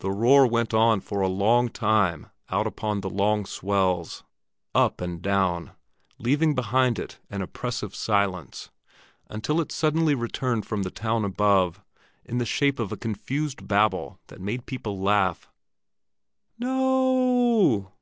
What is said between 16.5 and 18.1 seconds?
"N o o!"